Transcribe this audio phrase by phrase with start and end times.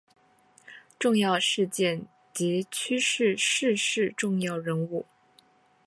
[0.97, 5.05] 重要事件及趋势逝世重要人物